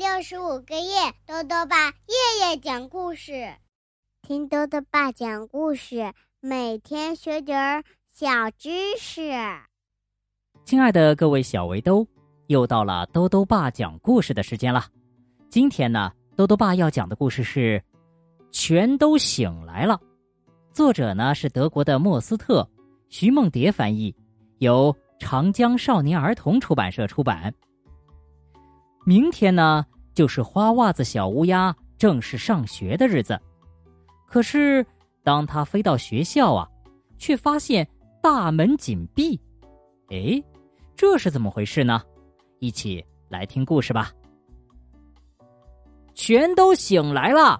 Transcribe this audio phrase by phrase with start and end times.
[0.00, 3.52] 六十五个夜，豆豆爸夜夜讲故事，
[4.22, 9.30] 听豆豆爸讲故事，每天学点儿小知识。
[10.64, 12.06] 亲爱的各位小围兜，
[12.46, 14.86] 又到了豆豆爸讲故事的时间了。
[15.50, 17.78] 今天呢，豆豆爸要讲的故事是
[18.50, 19.94] 《全都醒来了》，
[20.72, 22.66] 作者呢是德国的莫斯特，
[23.10, 24.16] 徐梦蝶翻译，
[24.60, 27.54] 由长江少年儿童出版社出版。
[29.06, 29.84] 明天呢，
[30.20, 33.40] 就是花袜子小乌鸦正式上学的日子。
[34.26, 34.84] 可是，
[35.24, 36.68] 当他飞到学校啊，
[37.16, 37.88] 却发现
[38.22, 39.40] 大门紧闭。
[40.10, 40.38] 哎，
[40.94, 42.02] 这是怎么回事呢？
[42.58, 44.12] 一起来听故事吧。
[46.12, 47.58] 全都醒来了。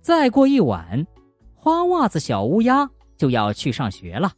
[0.00, 1.04] 再过一晚，
[1.52, 4.30] 花袜子小乌鸦就要去上学了。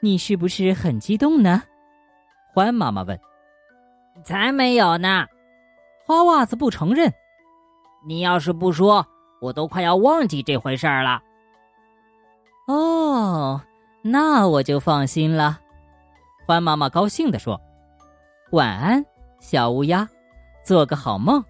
[0.00, 1.60] 你是不是很激动呢？
[2.54, 3.20] 欢妈妈问
[4.24, 5.26] ：“才没有呢！”
[6.06, 7.12] 花袜子不承认。
[8.06, 9.06] 你要是不说，
[9.40, 11.22] 我都快要忘记这回事儿了。
[12.66, 13.60] 哦，
[14.02, 15.58] 那我就放心了。
[16.46, 17.60] 欢妈妈高兴地说
[18.52, 19.04] ：“晚安，
[19.38, 20.08] 小乌鸦，
[20.64, 21.44] 做个好梦。”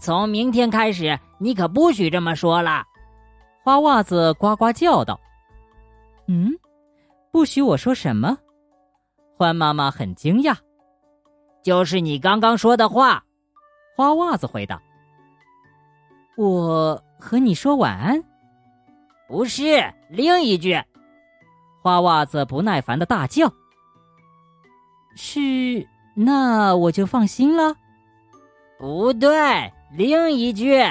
[0.00, 2.84] 从明天开始，你可不许这么说了。
[3.62, 5.20] 花袜子呱呱叫道
[6.26, 6.50] ：“嗯，
[7.30, 8.38] 不许我说什么？”
[9.36, 10.56] 欢妈妈很惊讶，
[11.62, 13.24] 就是你刚刚说的话。
[13.96, 14.80] 花袜子回答
[16.36, 18.22] ：“我和你说晚安。”
[19.28, 20.80] 不是另一句。
[21.82, 23.52] 花袜子不耐烦的大叫
[25.16, 27.74] ：“是，那我就放心了。”
[28.78, 30.82] 不对，另一句。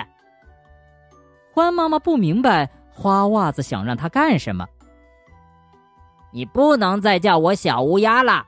[1.52, 4.68] 欢妈妈不明白花袜子想让他干什么。
[6.32, 8.46] 你不能再叫我小乌鸦了，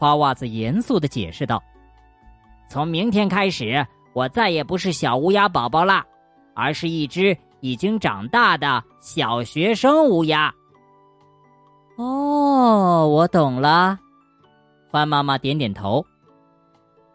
[0.00, 1.62] 花袜子严肃的解释道
[2.66, 6.02] ：“从明天开始，我再也不是小乌鸦宝宝啦，
[6.54, 10.50] 而是一只已经长大的小学生乌鸦。”
[12.00, 13.98] 哦，我懂了，
[14.90, 16.02] 欢妈妈点点头。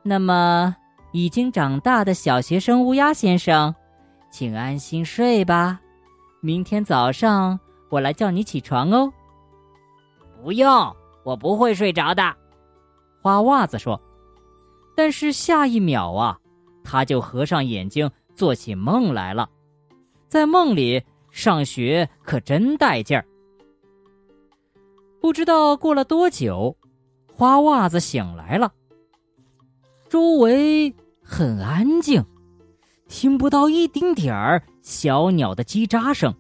[0.04, 0.76] 那么，
[1.12, 3.74] 已经长大的小学生乌鸦先生，
[4.30, 5.80] 请安心睡吧，
[6.40, 7.60] 明天早上
[7.90, 9.12] 我来叫你起床哦。
[10.44, 12.32] 不用，我不会睡着的。”
[13.26, 14.00] 花袜子说。
[14.96, 16.38] 但是下一秒啊，
[16.84, 19.50] 他就合上眼睛做起梦来了。
[20.28, 23.26] 在梦里上学可真带劲儿。
[25.20, 26.78] 不知道过了多久，
[27.34, 28.72] 花袜子醒来了。
[30.08, 30.94] 周围
[31.24, 32.24] 很安静，
[33.08, 36.32] 听不到一丁点儿小鸟的叽喳声。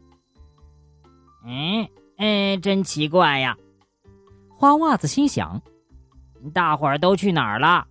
[1.47, 3.57] 嗯嗯，真奇怪呀。
[4.55, 5.59] 花袜子心想
[6.51, 7.85] ：“大伙儿都去哪儿了？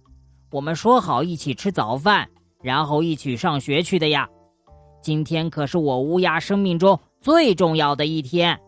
[0.50, 2.28] 我们说好一起吃早饭，
[2.62, 4.28] 然后一起上学去的呀。
[5.02, 8.58] 今天可是我乌鸦生命中最重要的一天。”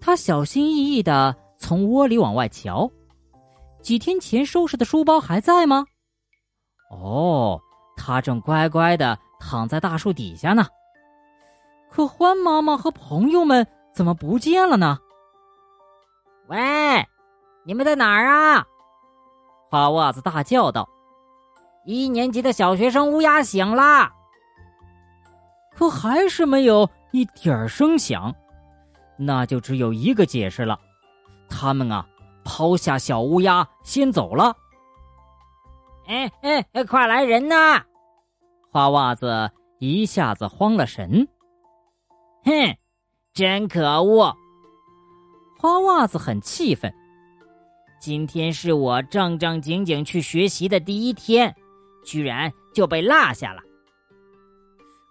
[0.00, 2.90] 他小心翼翼的从窝里往外瞧，
[3.82, 5.84] 几天前收拾的书包还在吗？
[6.90, 7.60] 哦，
[7.96, 10.66] 他正乖乖的躺在大树底下呢。
[11.90, 14.98] 可欢妈妈和朋友们怎么不见了呢？
[16.48, 16.58] 喂，
[17.64, 18.64] 你们在哪儿啊？
[19.68, 20.88] 花袜子大叫道
[21.86, 24.10] ：“一年级的小学生乌鸦醒了。”
[25.76, 28.34] 可还是没有一点儿声响，
[29.16, 30.78] 那就只有一个解释了：
[31.48, 32.06] 他们啊，
[32.44, 34.54] 抛下小乌鸦先走了。
[36.06, 37.80] 哎哎，快来人呐！
[38.72, 41.26] 花袜子一下子慌了神。
[42.44, 42.76] 哼，
[43.32, 44.34] 真可恶！
[45.58, 46.92] 花袜子很气愤，
[48.00, 51.54] 今天是我正正经经去学习的第一天，
[52.02, 53.60] 居然就被落下了。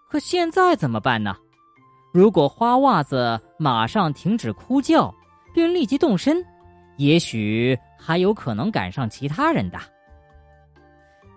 [0.09, 1.35] 可现在怎么办呢？
[2.11, 5.13] 如果花袜子马上停止哭叫，
[5.53, 6.43] 并立即动身，
[6.97, 9.77] 也许还有可能赶上其他人的。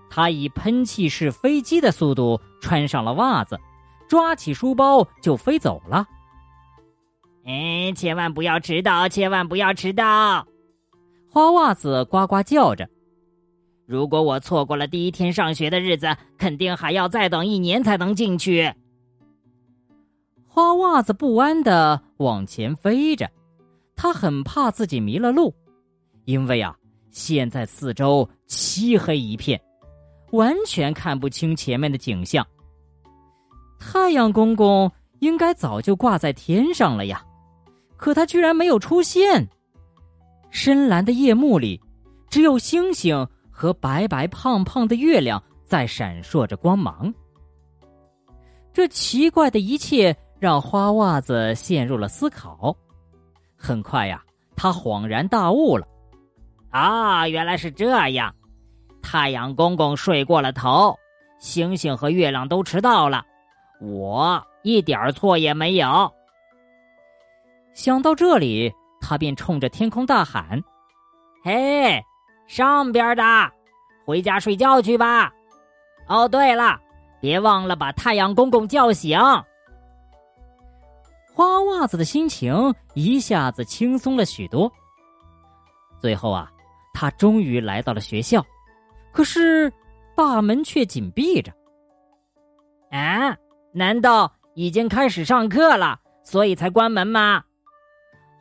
[0.08, 3.60] 他以喷气式飞机的速度穿上了袜子，
[4.08, 6.06] 抓起书包就飞走了。
[7.44, 9.06] 哎，千万不要迟到！
[9.06, 10.46] 千万不要迟到！
[11.32, 12.86] 花袜子呱呱叫着。
[13.86, 18.70] 如果我错过了第一天上学的日子，肯定还要再等一年才能进去。
[20.46, 23.30] 花袜子不安的往前飞着，
[23.96, 25.54] 他很怕自己迷了路，
[26.26, 26.76] 因为啊，
[27.10, 29.58] 现在四周漆黑一片，
[30.32, 32.46] 完全看不清前面的景象。
[33.80, 37.24] 太阳公公应该早就挂在天上了呀。
[37.96, 39.48] 可他居然没有出现。
[40.52, 41.80] 深蓝的夜幕里，
[42.28, 47.12] 只有星星和白白胖胖的月亮在闪烁着光芒。
[48.70, 52.76] 这奇怪的一切让花袜子陷入了思考。
[53.56, 54.22] 很快呀，
[54.54, 55.86] 他恍然大悟了
[56.70, 58.32] ：“啊，原来是这样！
[59.00, 60.94] 太阳公公睡过了头，
[61.38, 63.24] 星星和月亮都迟到了，
[63.80, 66.12] 我一点错也没有。”
[67.72, 68.70] 想到这里，
[69.02, 70.62] 他便冲着天空大喊
[71.44, 72.02] ：“嘿，
[72.46, 73.22] 上边的，
[74.06, 75.30] 回家睡觉去吧！
[76.06, 76.80] 哦，对了。”
[77.20, 79.16] 别忘了把太阳公公叫醒。
[81.32, 84.70] 花袜子的心情一下子轻松了许多。
[86.00, 86.50] 最后啊，
[86.92, 88.44] 他终于来到了学校，
[89.12, 89.72] 可是
[90.16, 91.52] 大门却紧闭着。
[92.90, 93.36] 啊？
[93.72, 97.44] 难道已经开始上课了，所以才关门吗？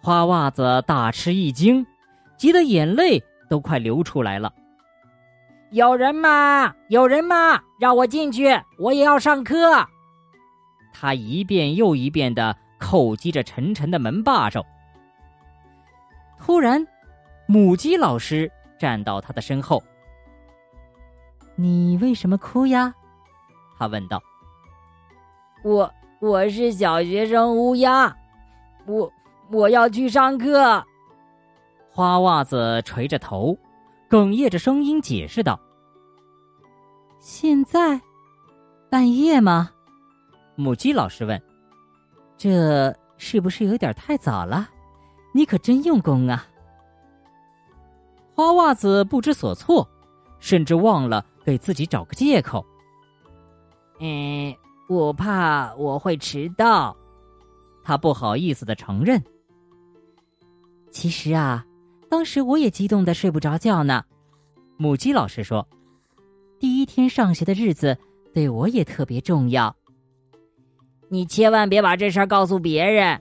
[0.04, 1.86] 花袜子大吃一惊，
[2.36, 4.52] 急得眼泪都快流出来了。
[5.70, 6.74] 有人吗？
[6.90, 7.62] 有人吗？
[7.80, 8.48] 让我进去，
[8.80, 9.88] 我也要上课。
[10.92, 14.66] 他一遍又一遍的叩击着沉沉的门把手。
[16.38, 16.86] 突然，
[17.46, 19.82] 母鸡老师站到他的身后。
[21.56, 22.94] “你为什么哭呀？”
[23.78, 24.22] 他问道。
[25.64, 28.18] “我我是小学生乌鸦，
[28.88, 29.12] 我
[29.52, 30.84] 我要去上课。”
[31.90, 33.58] 花袜子垂着头。
[34.10, 35.58] 哽咽着声音解释道
[37.22, 38.02] ：“现在，
[38.90, 39.72] 半夜吗？”
[40.58, 41.42] 母鸡老师问
[42.36, 44.68] ：“这是不是有点太早了？
[45.34, 46.46] 你可真用功啊！”
[48.36, 49.88] 花袜子不知所措，
[50.42, 52.66] 甚至忘了给自己找个借口。
[54.02, 54.54] “嗯，
[54.90, 56.94] 我怕我会迟到。”
[57.82, 59.24] 他不好意思的承认。
[60.92, 61.66] 其实啊。
[62.10, 64.04] 当时我也激动的睡不着觉呢，
[64.76, 65.66] 母鸡老师说
[66.60, 67.98] ：“第一天上学的日子
[68.34, 69.74] 对我也特别重要。”
[71.08, 73.18] 你千万别把这事儿告诉别人，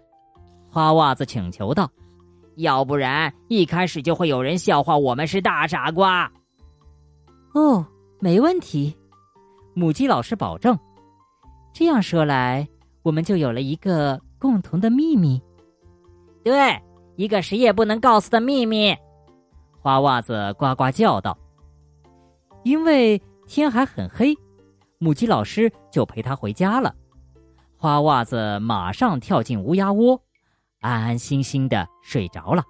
[0.69, 1.89] 花袜子请求道
[2.59, 6.29] ：“要不然一开始就会有人笑话我们是大傻瓜。”
[7.55, 7.87] 哦，
[8.19, 8.93] 没问题，
[9.73, 10.77] 母鸡老师保证。
[11.73, 12.69] 这样说来，
[13.03, 15.41] 我们就有了一个共同的秘密。
[16.43, 16.77] 对。
[17.21, 18.97] 一个谁也不能告诉的秘密，
[19.83, 21.37] 花袜子呱呱叫道。
[22.63, 24.35] 因为天还很黑，
[24.97, 26.95] 母鸡老师就陪他回家了。
[27.77, 30.19] 花袜子马上跳进乌鸦窝，
[30.81, 32.65] 安安心心的睡着了。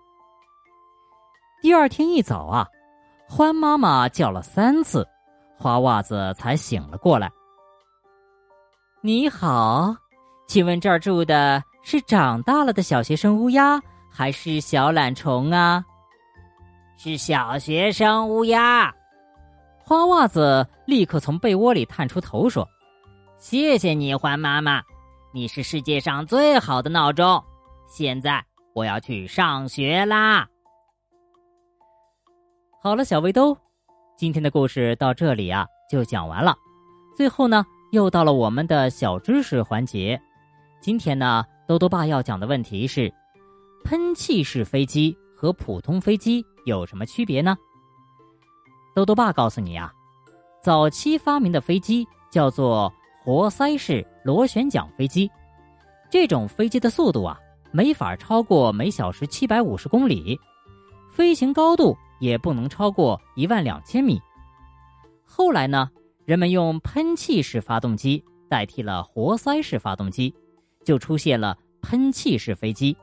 [1.63, 2.67] 第二天一早啊，
[3.29, 5.07] 欢妈妈叫了三次，
[5.57, 7.31] 花袜子才醒了过来。
[9.01, 9.95] 你好，
[10.49, 13.81] 请问这儿住的是长大了的小学生乌鸦？
[14.13, 15.85] 还是小懒虫啊，
[16.97, 18.95] 是小学生乌鸦。
[19.79, 22.69] 花袜子立刻从被窝里探出头说
[23.39, 24.83] ：“谢谢你，欢妈妈，
[25.33, 27.43] 你是世界上最好的闹钟。
[27.89, 30.47] 现在我要去上学啦。”
[32.83, 33.57] 好了，小围兜，
[34.17, 36.55] 今天的故事到这里啊就讲完了。
[37.17, 40.21] 最后呢，又到了我们的小知识环节。
[40.81, 43.13] 今天呢，兜兜爸要讲的问题是。
[43.85, 47.57] 喷气式飞机和普通飞机有什么区别呢？
[48.95, 49.93] 豆豆爸告诉你啊，
[50.63, 55.31] 早期发明的飞机叫做活塞式螺旋桨飞机，
[56.11, 57.39] 这种飞机的速度啊
[57.73, 60.39] 没法超过每小时七百五十公里，
[61.11, 64.21] 飞行高度也不能超过一万两千米。
[65.25, 65.89] 后来呢，
[66.25, 70.35] 人们用喷气式发动机代替了活塞式发动机，
[70.85, 72.97] 就出现了喷气式飞机。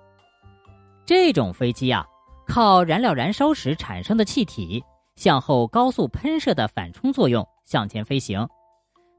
[1.07, 2.05] 这种飞机啊，
[2.45, 4.83] 靠燃料燃烧时产生的气体
[5.15, 8.45] 向后高速喷射的反冲作用向前飞行，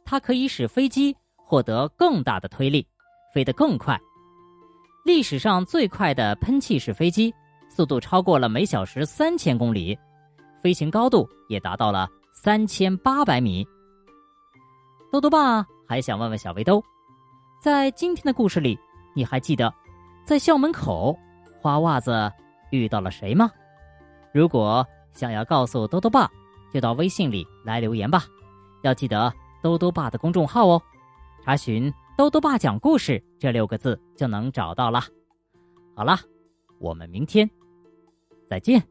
[0.04, 2.86] 它可以使飞机获得更大的推力，
[3.32, 3.98] 飞得更快。
[5.02, 7.34] 历史上最快的喷气式飞机
[7.74, 9.98] 速度超过了每小时三千公里，
[10.62, 13.66] 飞行高度也达到了三千八百米。
[15.10, 16.84] 豆豆爸还想问问小围兜，
[17.62, 18.78] 在今天的故事里，
[19.14, 19.72] 你还记得
[20.26, 21.18] 在校门口？
[21.68, 22.32] 花袜子
[22.70, 23.50] 遇到了谁吗？
[24.32, 26.26] 如果想要告诉兜兜爸，
[26.72, 28.24] 就到微信里来留言吧。
[28.82, 29.30] 要记得
[29.62, 30.82] 兜兜爸的公众号哦，
[31.44, 35.02] 查询“兜兜爸讲故事”这六个字就能找到了。
[35.94, 36.16] 好了，
[36.78, 37.50] 我们明天
[38.46, 38.82] 再见。